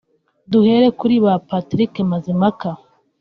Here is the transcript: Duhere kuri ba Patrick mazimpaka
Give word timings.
Duhere 0.51 0.87
kuri 0.99 1.15
ba 1.23 1.33
Patrick 1.49 1.93
mazimpaka 2.11 2.69